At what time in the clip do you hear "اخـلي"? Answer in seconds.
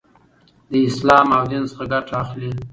2.21-2.51